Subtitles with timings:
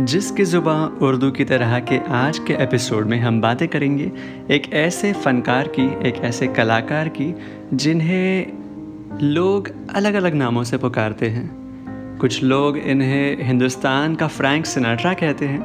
[0.00, 4.12] जिसकी ज़ुबान उर्दू की तरह के आज के एपिसोड में हम बातें करेंगे,
[4.50, 7.34] एक ऐसे फ़नकार की, एक ऐसे कलाकार की,
[7.74, 15.14] जिन्हें लोग अलग अलग नामों से पुकारते हैं। कुछ लोग इन्हें हिंदुस्तान का फ्रैंक सिनाट्रा
[15.14, 15.60] कहते हैं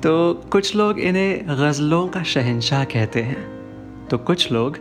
[0.00, 3.44] तो कुछ लोग इन्हें गज़लों का शहनशाह कहते हैं
[4.10, 4.78] तो कुछ लोग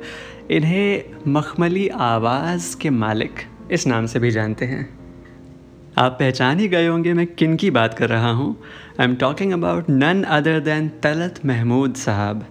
[0.52, 3.34] इन्हें मखमली आवाज़ के मालिक
[3.72, 5.01] इस नाम से भी जानते हैं।
[5.98, 8.56] आप पहचान ही गए होंगे मैं किन की बात कर रहा हूँ।
[9.00, 12.46] I am talking about none other than Talat Mahmood साहब।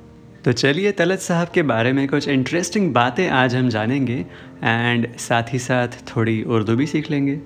[0.44, 4.26] तो चलिए तलत साहब के बारे में कुछ इंटरेस्टिंग बातें आज हम जानेंगे
[4.64, 7.36] एंड साथ ही साथ थोड़ी उर्दू भी सीख लेंगे।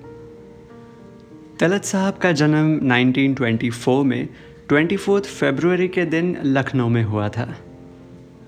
[1.59, 4.29] तलत साहब का जन्म 1924 में
[4.69, 7.55] ट्वेंटी फोर्थ फरवरी के दिन लखनऊ में हुआ था।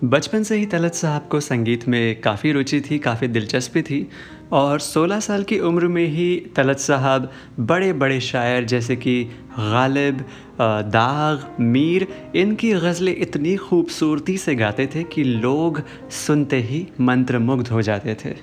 [0.04, 4.10] बचपन से ही तलत साहब को संगीत में काफ़ी रुचि थी, काफ़ी दिलचस्पी थी
[4.52, 10.24] और 16 साल की उम्र में ही तलत साहब बड़े बड़े शायर जैसे कि गालिब
[10.62, 17.82] दाग, मीर, इनकी गज़लें इतनी खूबसूरती से गाते थे कि लोग सुनते ही मंत्रमुग्ध हो
[17.82, 18.36] जाते थे।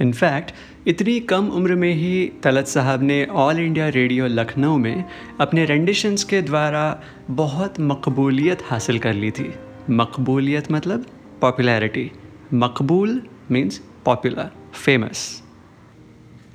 [0.00, 0.52] इनफैक्ट,
[0.86, 5.04] इतनी कम उम्र में ही तलत साहब ने ऑल इंडिया रेडियो लखनऊ में
[5.40, 9.52] अपने रेंडिशंस के द्वारा बहुत मकबूलियत हासिल कर ली थी।
[9.90, 11.06] मकबूलियत मतलब
[11.40, 12.10] पॉपुलैरिटी
[12.54, 15.42] मकबूल means popular famous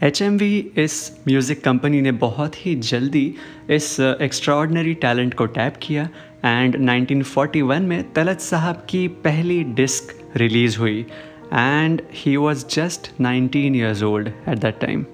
[0.04, 0.96] H M V इस
[1.28, 3.26] म्यूज़िक कंपनी ने बहुत ही जल्दी
[3.70, 6.10] इस एक्स्ट्रॉर्डनरी टैलेंट को टैप किया
[6.46, 11.06] एंड 1941 में तलत साहब की पहली डिस्क रिलीज़ हुई
[11.54, 15.06] and he was just 19 years old at that time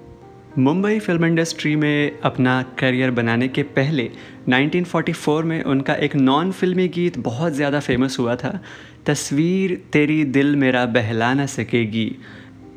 [0.58, 4.10] Mumbai film industry में अपना करियर बनाने के पहले
[4.48, 8.60] 1944 में उनका एक नॉन फिल्मी गीत बहुत ज़्यादा फ़ेमस हुआ था,
[9.06, 12.16] तस्वीर तेरी दिल मेरा बहला न सकेगी।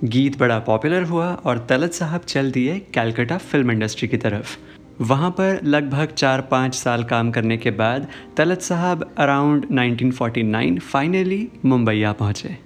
[0.04, 4.58] गीत बड़ा पॉपुलर हुआ और तलत साहब चल दिए कैलकटा फ़िल्म इंडस्ट्री की तरफ़।
[5.02, 11.48] वहाँ पर लगभग चार पाँच साल काम करने के बाद तलत साहब अराउंड 1949 फाइनली
[11.66, 12.58] मुंबई आ पहुँचे।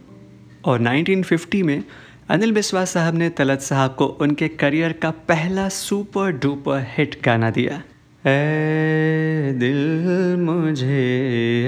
[0.65, 1.83] और 1950 में
[2.29, 7.49] अनिल बिस्वा साहब ने तलत साहब को उनके करियर का पहला सुपर डुपर हिट गाना
[7.49, 7.81] दिया।
[8.27, 11.01] ए दिल मुझे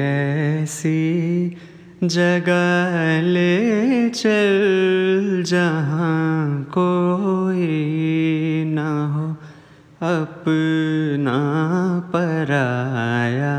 [0.01, 1.57] ऐसी
[2.03, 9.35] जगह ले चल, जहाँ कोई ना हो,
[10.01, 11.37] अपना
[12.13, 13.55] पराया।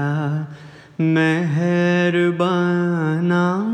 [1.01, 3.73] मेहरबाना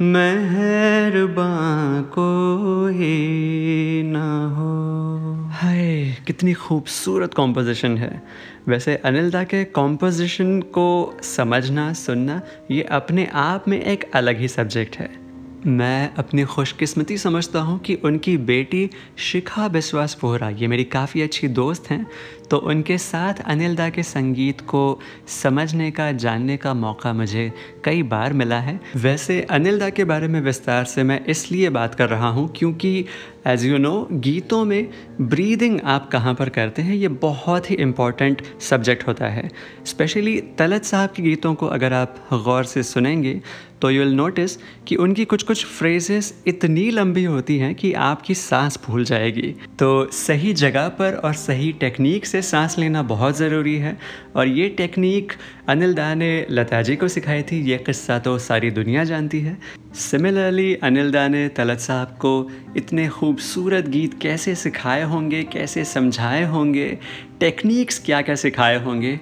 [0.00, 8.22] मेहरबान कोई ना हो। हाय, कितनी खूबसूरत कॉम्पोजिशन है।
[8.68, 14.48] वैसे अनिल दा के कॉम्पोजिशन को समझना, सुनना, ये अपने आप में एक अलग ही
[14.48, 15.21] सब्जेक्ट है।
[15.66, 21.48] मैं अपनी खुशकिस्मती समझता हूँ कि उनकी बेटी शिखा बिस्वास वोहरा ये मेरी काफ़ी अच्छी
[21.48, 22.06] दोस्त हैं
[22.50, 27.52] तो उनके साथ अनिल दा के संगीत को समझने का, जानने का मौका मुझे
[27.84, 31.94] कई बार मिला है। वैसे अनिल दा के बारे में विस्तार से मैं इसलिए बात
[31.94, 33.04] कर रहा हूँ क्योंकि
[33.46, 34.88] एज़ यू नो गीतों में
[35.20, 39.48] ब्रीदिंग आप कहाँ पर करते हैं, ये बहुत ही इंपॉर्टेंट सब्जेक्ट होता है।
[39.86, 43.40] स्पेशली तलत साहब के गीतों को अगर आप गौर से सुनेंगे
[43.82, 44.56] तो यू विल नोटिस
[44.88, 49.88] कि उनकी कुछ कुछ फ्रेजेस इतनी लंबी होती हैं कि आपकी सांस भूल जाएगी। तो
[50.12, 53.96] सही जगह पर और सही टेक्निक से सांस लेना बहुत ज़रूरी है।
[54.36, 55.32] और ये टेक्निक
[55.68, 59.56] अनिल दा ने लता जी को सिखाई थी। ये किस्सा तो सारी दुनिया जानती है।
[60.00, 66.44] सिमिलरली अनिल दा ने तलत साहब को इतने खूबसूरत गीत कैसे सिखाए होंगे, कैसे समझाए
[66.44, 66.98] होंगे
[67.40, 69.18] टेक्निक्स क्या क्या सिखाए होंगे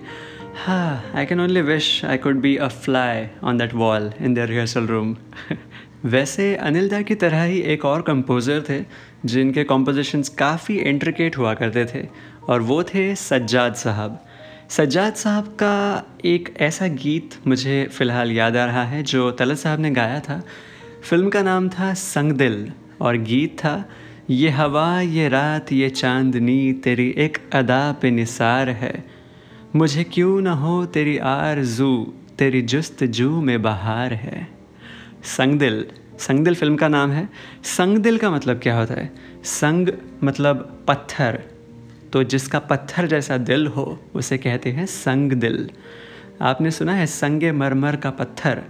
[0.51, 4.87] I can only wish I could be a fly on that wall in the rehearsal
[4.87, 5.15] room
[6.05, 8.81] वैसे अनिल दा की तरह ही एक और कंपोज़र थे,
[9.25, 12.07] जिनके कॉम्पोजिशंस काफ़ी इंट्रिकेट हुआ करते थे,
[12.49, 14.19] और वो थे सज्जाद साहब।
[14.71, 19.81] सज्जाद साहब का एक ऐसा गीत मुझे फ़िलहाल याद आ रहा है, जो तलत साहब
[19.81, 20.43] ने गाया था।
[21.03, 23.85] फ़िल्म का नाम था संग दिल, और गीत था,
[24.31, 28.93] ये हवा, ये रात, ये चांदनी, तेरी एक अदा पे निसार है।
[29.77, 34.49] मुझे क्यों ना हो तेरी आरज़ू, तेरी जुस्त जू में बहार है।
[35.25, 35.87] संग दिल
[36.19, 37.29] संग दिल फ़िल्म का नाम है।
[37.65, 39.13] संग दिल का मतलब क्या होता है?
[39.45, 39.89] संग
[40.25, 41.41] मतलब पत्थर।
[42.13, 45.71] तो जिसका पत्थर जैसा दिल हो, उसे कहते हैं संग दिल
[46.43, 48.63] आपने सुना है संगे मरमर का पत्थर?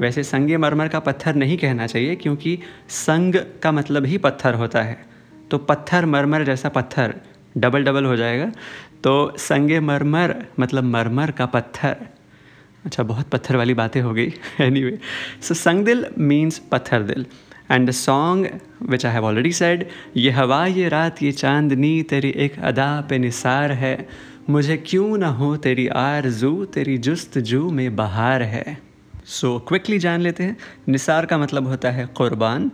[0.00, 2.58] वैसे संगे मरमर का पत्थर नहीं कहना चाहिए, क्योंकि
[2.88, 5.04] संग का मतलब ही पत्थर होता है।
[5.50, 7.14] तो पत्थर मरमर जैसा पत्थर
[7.56, 8.52] डबल डबल हो जाएगा।
[9.04, 11.96] तो संगे मरमर मतलब मरमर का पत्थर।
[12.84, 14.98] अच्छा बहुत पत्थर वाली बातें हो गई। एनी वे
[15.42, 17.26] सो संग दिल मीन्स पत्थर दिल।
[17.70, 18.48] And the song
[18.90, 19.86] which I have already said
[20.16, 23.96] ये हवा ये रात ये चांदनी तेरी एक अदा पे निसार है।
[24.50, 28.78] मुझे क्यों ना हो तेरी आरज़ू तेरी जुस्त जू में बहार है?
[29.24, 30.56] सो so, क्विकली जान लेते हैं।
[30.88, 32.70] निसार का मतलब होता है क़ुरबान।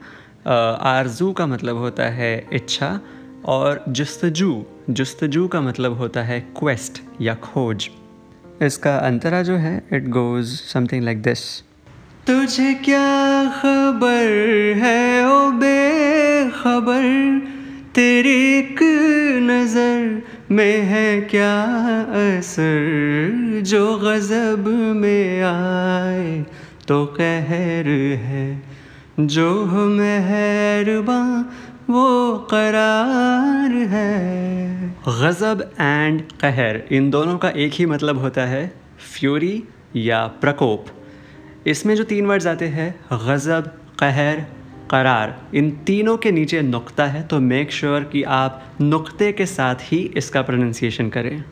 [0.48, 2.98] आरज़ू का मतलब होता है इच्छा।
[3.44, 7.88] और जस्तजू जस्तजू का मतलब होता है क्वेस्ट या खोज।
[8.62, 11.62] इसका अंतरा जो है it goes something like this
[12.26, 14.26] तुझे क्या खबर
[14.76, 17.02] है, ओ बेखबर?
[17.94, 18.78] तेरी एक
[19.42, 21.64] नज़र में है क्या
[22.00, 23.60] असर?
[23.62, 24.66] जो गज़ब
[24.96, 26.46] में आए
[26.88, 28.62] तो कहर है।
[29.20, 31.20] जो हम मेहरबा
[31.90, 38.75] वो करार है। गज़ब एंड कहर, इन दोनों का एक ही मतलब होता है
[39.14, 39.64] फ्यूरी
[39.96, 40.87] या प्रकोप।
[41.66, 44.46] इसमें जो तीन वर्ड्स आते हैं, गज़ब, कहर,
[44.90, 49.46] करार, इन तीनों के नीचे नुक्ता है तो मेक श्योर sure कि आप नुक्ते के
[49.46, 51.44] साथ ही इसका प्रोनाउंसिएशन करें।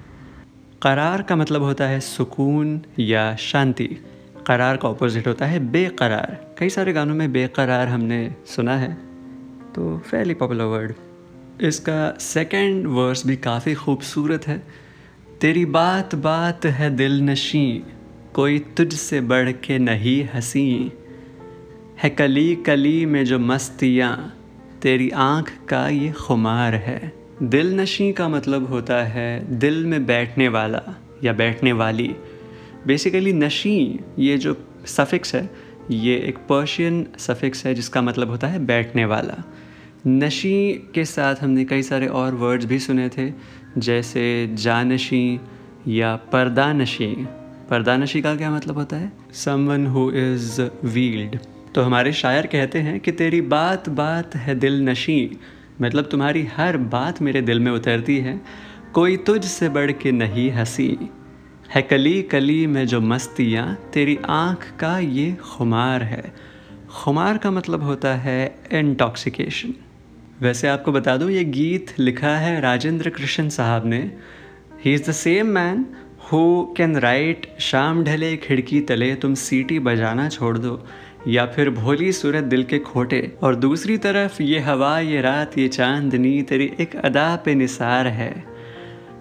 [0.82, 3.88] करार का मतलब होता है सुकून या शांति।
[4.46, 9.07] करार का ऑपोजिट होता है बेकरार। कई सारे गानों में बेकरार हमने सुना है।
[9.78, 10.92] तो फेली पॉपुलर वर्ड
[11.62, 14.62] इसका सेकेंड वर्स भी काफ़ी खूबसूरत है।
[15.40, 17.84] तेरी बात बात है दिल नशी,
[18.34, 20.92] कोई तुझसे बढ़ के नहीं हँसी।
[22.02, 24.36] है कली कली में जो मस्तियाँ,
[24.82, 30.48] तेरी आँख का ये खुमार है। दिल नशी का मतलब होता है दिल में बैठने
[30.48, 32.16] वाला या बैठने वाली।
[32.86, 35.50] बेसिकली नशी, ये जो सफ़िक्स है,
[35.90, 39.52] ये एक पर्शियन सफ़िक्स है जिसका मतलब होता है बैठने वाला।
[40.06, 43.33] नशी के साथ हमने कई सारे और वर्ड्स भी सुने थे,
[43.79, 45.41] जैसे जानशी
[45.89, 47.27] या पर्दानशी।
[47.71, 49.12] पर्दानशी का क्या मतलब होता है?
[49.33, 51.39] समवन हु इज़ वील्ड
[51.75, 55.39] तो हमारे शायर कहते हैं कि तेरी बात बात है दिल नशी।
[55.83, 58.41] मतलब तुम्हारी हर बात मेरे दिल में उतरती है।
[58.93, 60.99] कोई तुझ से बढ़ के नहीं हँसी।
[61.75, 66.35] है कली कली में जो मस्तियाँ, तेरी आँख का ये खुमार है।
[66.89, 69.75] खुमार का मतलब होता है इंटॉक्सिकेशन
[70.43, 73.99] वैसे आपको बता दूँ, ये गीत लिखा है राजेंद्र कृष्ण साहब ने।
[74.85, 75.85] He is the same man
[76.25, 76.40] who
[76.76, 80.85] can write शाम ढले खिड़की तले तुम सीटी बजाना छोड़ दो,
[81.29, 85.69] या फिर, भोली सूरत दिल के खोटे। और दूसरी तरफ़, ये हवा, ये रात, ये
[85.69, 88.32] चांदनी, तेरी एक अदा पे निसार है।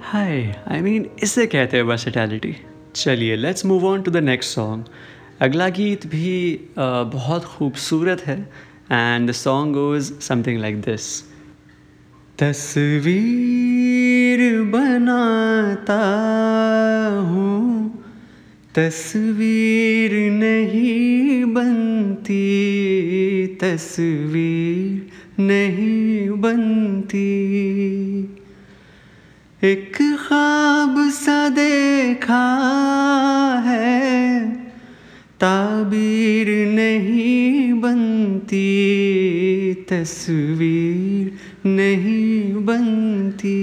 [0.04, 2.56] हाय आई मीन इसे कहते हैं वर्सेटैलिटी
[2.96, 4.86] चलिए let's move on to the next song
[5.42, 8.38] अगला गीत भी बहुत खूबसूरत है।
[8.92, 11.22] And the song goes something like this
[12.40, 16.02] तस्वीर बनाता
[17.30, 18.04] हूँ,
[18.76, 22.38] तस्वीर नहीं बनती,
[23.62, 27.34] तस्वीर नहीं बनती।
[29.64, 32.46] एक ख्वाब सा देखा
[33.66, 34.52] है,
[35.40, 36.48] ताबीर
[38.48, 41.32] बनती, तस्वीर
[41.66, 43.60] नहीं बनती।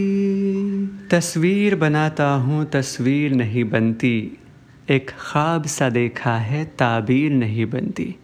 [1.10, 4.38] तस्वीर बनाता हूँ, तस्वीर नहीं बनती।
[4.90, 8.14] एक ख्वाब सा देखा है, ताबीर नहीं बनती।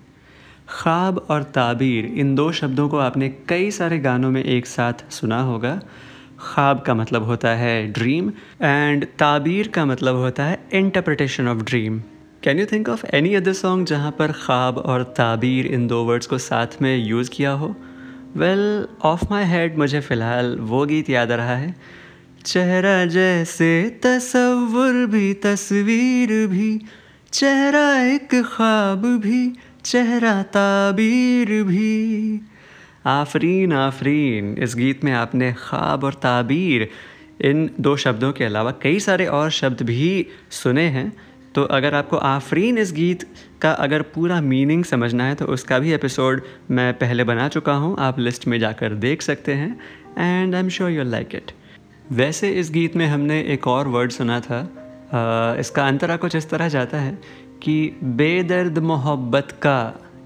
[0.69, 5.43] ख्वाब और ताबीर, इन दो शब्दों को आपने कई सारे गानों में एक साथ सुना
[5.43, 5.81] होगा।
[6.41, 8.33] ख्वाब का मतलब होता है ड्रीम
[8.63, 12.03] एंड ताबीर का मतलब होता है interpretation of dream
[12.45, 16.27] can you think of any other song जहाँ पर ख्वाब और ताबीर इन दो वर्ड्स
[16.27, 17.77] को साथ में यूज़ किया हो?
[18.37, 21.75] वेल ऑफ़ माई हेड मुझे फ़िलहाल वो गीत याद आ रहा है।
[22.47, 26.81] चेहरा जैसे तस्वुर भी, तस्वीर भी,
[27.33, 32.41] चेहरा एक ख्वाब भी, चेहरा ताबीर भी।
[33.07, 36.89] आफरीन आफरीन, इस गीत में आपने ख्वाब और ताबीर
[37.41, 42.17] इन दो शब्दों के अलावा कई सारे और शब्द भी सुने हैं। तो अगर आपको
[42.17, 43.27] आफरीन इस गीत
[43.63, 47.97] का अगर पूरा मीनिंग समझना है तो उसका भी एपिसोड मैं पहले बना चुका हूँ।
[47.99, 49.71] आप लिस्ट में जाकर देख सकते हैं
[50.19, 51.53] and I am sure you like it
[52.13, 54.59] वैसे इस गीत में हमने एक और वर्ड सुना था।
[55.13, 57.19] आ, इसका अंतरा कुछ इस तरह जाता है
[57.63, 59.79] कि बेदर्द मोहब्बत का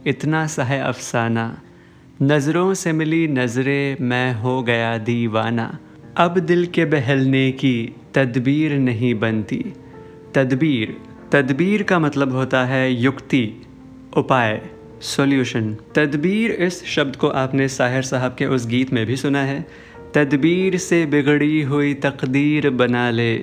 [0.06, 1.46] इतना सा अफसाना
[2.22, 5.66] नज़रों से मिली नज़रें मैं हो गया दीवाना।
[6.16, 9.64] अब दिल के बहलने की तदबीर नहीं बनती।
[10.34, 10.96] तदबीर
[11.34, 13.62] तदबीर का मतलब होता है युक्ति,
[14.16, 14.60] उपाय
[15.02, 19.66] सॉल्यूशन तदबीर इस शब्द को आपने साहिर साहब के उस गीत में भी सुना है।
[20.14, 23.34] तदबीर से बिगड़ी हुई तकदीर बना ले।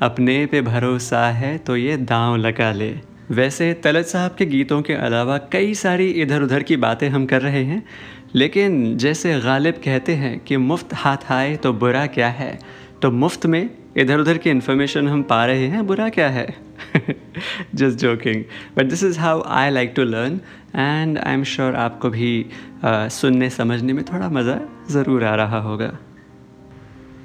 [0.00, 2.92] अपने पे भरोसा है तो ये दांव लगा ले।
[3.30, 7.42] वैसे तलत साहब के गीतों के अलावा कई सारी इधर उधर की बातें हम कर
[7.42, 7.82] रहे हैं,
[8.34, 12.58] लेकिन जैसे गालिब कहते हैं कि मुफ़्त हाथ आए तो बुरा क्या है
[13.02, 16.46] तो मुफ़्त में इधर उधर की इन्फॉर्मेशन हम पा रहे हैं, बुरा क्या है?
[17.74, 18.44] Just joking
[18.76, 20.40] but this is how I like to learn
[20.76, 22.32] and I am sure आपको भी
[22.84, 24.58] uh, सुनने समझने में थोड़ा मज़ा
[24.90, 25.92] ज़रूर आ रहा होगा।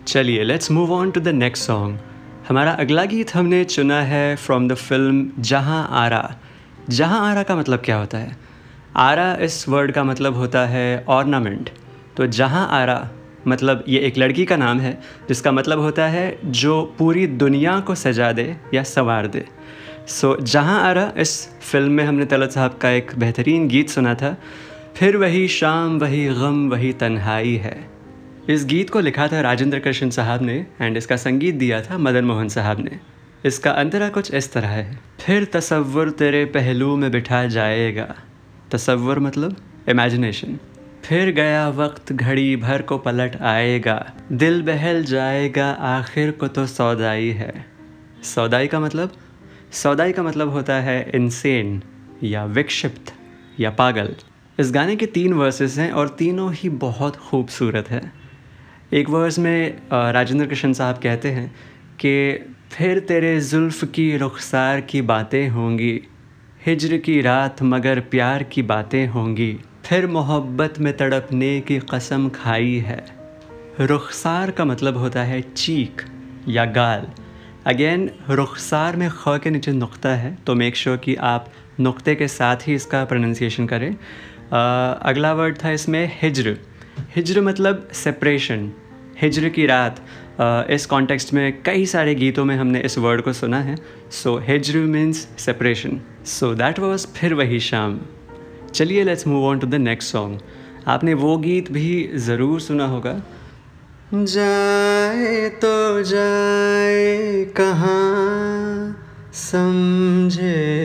[0.08, 2.00] चलिए let's move on to the next song
[2.48, 6.24] हमारा अगला गीत हमने चुना है फ्रॉम द फ़िल्म जहाँ आरा।
[6.90, 8.36] जहाँ आरा का मतलब क्या होता है?
[8.96, 11.70] आरा इस वर्ड का मतलब होता है ऑर्नामेंट
[12.18, 13.08] तो जहाँ आरा
[13.48, 14.92] मतलब ये एक लड़की का नाम है
[15.28, 19.46] जिसका मतलब होता है जो पूरी दुनिया को सजा दे या संवार दे।
[20.08, 24.14] सो so, जहाँ आरा इस फ़िल्म में हमने तलत साहब का एक बेहतरीन गीत सुना
[24.16, 24.36] था
[24.96, 27.78] फिर वही शाम वही गम वही तन्हाई है।
[28.50, 32.26] इस गीत को लिखा था राजेंद्र कृष्ण साहब ने एंड इसका संगीत दिया था मदन
[32.26, 33.00] मोहन साहब ने।
[33.46, 38.16] इसका अंतरा कुछ इस तरह है। फिर तसव्वुर तेरे पहलू में बिठा जाएगा।
[38.72, 39.56] तसव्वुर मतलब
[39.90, 40.58] इमेजिनेशन
[41.04, 47.30] फिर गया वक्त घड़ी भर को पलट आएगा। दिल बहल जाएगा आखिर को तो सौदाई
[47.30, 47.54] है।
[48.24, 49.12] सौदाई का मतलब
[49.76, 51.84] सौदाई का मतलब होता है इंसेन
[52.24, 53.14] या विक्षिप्त
[53.60, 54.16] या पागल।
[54.60, 58.12] इस गाने के तीन वर्सेस हैं और तीनों ही बहुत खूबसूरत है।
[58.94, 61.56] एक वर्स में राजेंद्र कृष्ण साहब कहते हैं
[62.00, 62.34] कि,
[62.72, 66.02] फिर तेरे जुल्फ़ की रुखसार की बातें होंगी,
[66.66, 72.76] हिजर की रात मगर प्यार की बातें होंगी, फिर मोहब्बत में तड़पने की कसम खाई
[72.76, 73.06] है।
[73.80, 76.06] रुखसार का मतलब होता है चीख
[76.48, 77.08] या गाल।
[77.66, 81.48] अगेन रुखसार में ख के नीचे नुक्ता है तो मेक श्योर sure कि आप
[81.80, 86.58] नुक्ते के साथ ही इसका प्रोनाउंसिएशन करें आ, अगला वर्ड था इसमें हिजर
[87.16, 88.72] हिजर मतलब सेपरेशन
[89.22, 90.00] हिजर की रात
[90.40, 93.78] आ, इस कॉन्टेक्स्ट में कई सारे गीतों में हमने इस वर्ड को सुना है
[94.14, 98.00] so हिजर means separation so that was फिर वही शाम
[98.74, 100.40] चलिए let's move on to the next song
[100.88, 101.92] आपने वो गीत भी
[102.22, 103.22] ज़रूर सुना होगा
[104.14, 108.98] जाए तो जाए कहाँ
[109.34, 110.76] समझेगा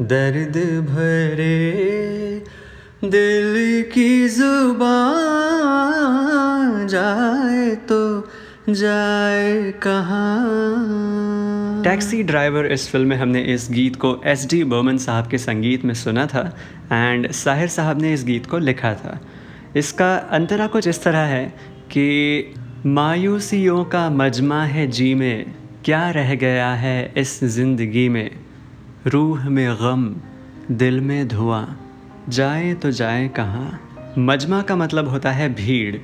[0.01, 0.57] दर्द
[0.91, 1.61] भरे
[3.05, 4.87] दिल की ज़ुबान
[6.87, 8.29] जाए तो
[8.69, 11.30] जाए कहाँ?
[11.85, 15.85] टैक्सी ड्राइवर इस फ़िल्म में हमने इस गीत को एस डी बर्मन साहब के संगीत
[15.85, 16.41] में सुना था
[16.93, 19.19] एंड साहिर साहब ने इस गीत को लिखा था।
[19.77, 21.45] इसका अंतरा कुछ इस तरह है
[21.93, 22.55] कि
[22.87, 28.31] मायूसियों का मजमा है जी में, क्या रह गया है इस ज़िंदगी में?
[29.07, 30.15] रूह में गम,
[30.71, 31.79] दिल में धुआँ,
[32.29, 33.81] जाए तो जाए कहाँ?
[34.19, 35.97] मजमा का मतलब होता है भीड़।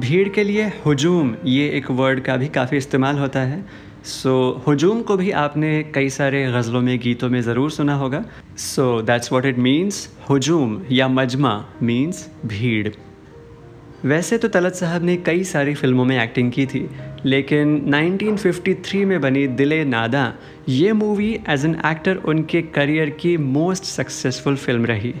[0.00, 5.00] भीड़ के लिए हजूम, ये एक वर्ड का भी काफ़ी इस्तेमाल होता है। सो हजूम
[5.02, 8.24] को भी आपने कई सारे गज़लों में, गीतों में ज़रूर सुना होगा।
[8.56, 12.88] So that's what it means हजूम या मजमा मीन्स भीड़।
[14.04, 16.88] वैसे तो तलत साहब ने कई सारी फ़िल्मों में एक्टिंग की थी,
[17.26, 20.32] लेकिन 1953 में बनी दिले नादा,
[20.68, 25.14] ये मूवी एज एन एक्टर उनके करियर की मोस्ट सक्सेसफुल फ़िल्म रही।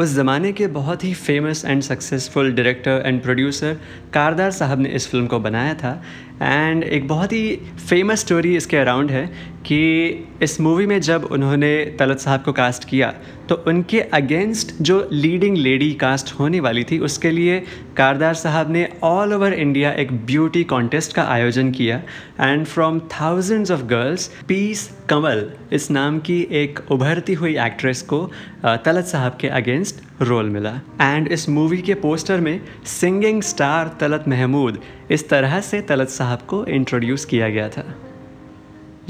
[0.00, 3.76] उस ज़माने के बहुत ही famous and successful director and producer
[4.12, 6.00] Kardar साहब ने इस फ़िल्म को बनाया था।
[6.42, 7.56] एंड एक बहुत ही
[7.88, 9.24] फ़ेमस स्टोरी इसके अराउंड है।
[9.70, 13.12] कि इस मूवी में जब उन्होंने तलत साहब को कास्ट किया
[13.48, 17.58] तो उनके अगेंस्ट जो लीडिंग लेडी कास्ट होने वाली थी, उसके लिए
[17.96, 21.96] कारदार साहब ने ऑल ओवर इंडिया एक ब्यूटी कॉन्टेस्ट का आयोजन किया।
[22.40, 28.20] And from thousands of girls Peace Kanwal इस नाम की एक उभरती हुई एक्ट्रेस को
[28.64, 32.60] तलत साहब के अगेंस्ट रोल मिला। एंड इस मूवी के पोस्टर में
[32.90, 34.78] सिंगिंग स्टार तलत महमूद,
[35.10, 37.84] इस तरह से तलत साहब को इंट्रोड्यूस किया गया था।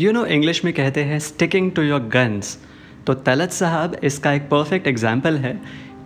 [0.01, 2.57] यू नो इंग्लिश में कहते हैं स्टिकिंग टू योर गन्स
[3.07, 5.53] तो तलत साहब, इसका एक परफेक्ट एग्ज़ाम्पल है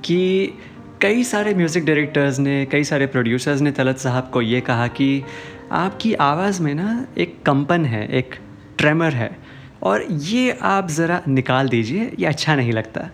[0.05, 0.53] कि
[1.03, 5.23] कई सारे म्यूज़िक डायरेक्टर्स ने, कई सारे प्रोड्यूसर्स ने तलत साहब को ये कहा कि
[5.73, 8.35] आपकी आवाज़ में ना एक कंपन है, एक
[8.79, 9.31] ट्रेमर है
[9.83, 13.09] और ये आप ज़रा निकाल दीजिए, ये अच्छा नहीं लगता।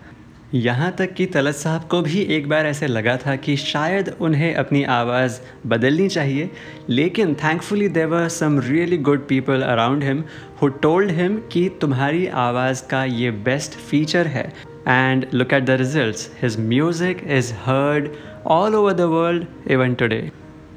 [0.53, 4.53] यहाँ तक कि तलत साहब को भी एक बार ऐसे लगा था कि शायद उन्हें
[4.55, 6.49] अपनी आवाज़ बदलनी चाहिए,
[6.89, 10.23] लेकिन thankfully there were some really good people around him
[10.61, 14.43] who told him कि तुम्हारी आवाज़ का ये बेस्ट फीचर है।
[14.87, 18.09] And look at the result his music is heard
[18.49, 20.21] all over the world even today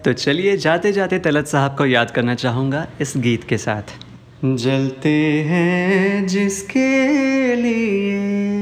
[0.05, 3.97] तो चलिए जाते जाते तलत साहब को याद करना चाहूँगा इस गीत के साथ।
[4.45, 8.54] जलते हैं जिसके लिए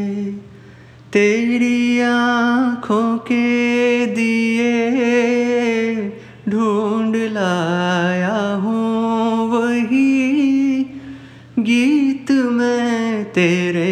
[1.12, 4.70] तेरी आँखों के दिए
[6.48, 10.84] ढूंढ लाया हूँ वही
[11.58, 13.90] गीत मैं तेरे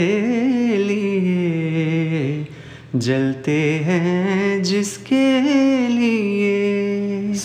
[0.78, 2.46] लिए।
[2.96, 5.26] जलते हैं जिसके
[5.88, 6.59] लिए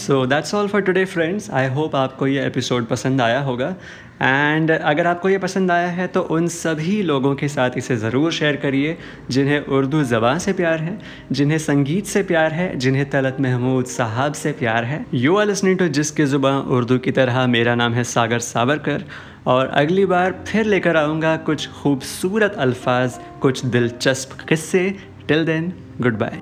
[0.06, 3.76] so that's all for today friends I hope आपको ये एपिसोड पसंद आया होगा.
[4.22, 8.32] एंड अगर आपको ये पसंद आया है तो उन सभी लोगों के साथ इसे ज़रूर
[8.32, 8.98] शेयर करिए,
[9.30, 10.98] जिन्हें उर्दू ज़बान से प्यार है,
[11.32, 15.06] जिन्हें संगीत से प्यार है, जिन्हें तलत महमूद साहब से प्यार है.
[15.14, 17.46] यू आर लिसनिंग टू जिसकी ज़ुबान उर्दू की तरह.
[17.48, 19.04] मेरा नाम है सागर सावरकर.
[19.48, 24.90] और अगली बार फिर लेकर आऊँगा कुछ खूबसूरत अल्फाज, कुछ दिलचस्प किस्से.
[25.28, 26.40] Till then good bye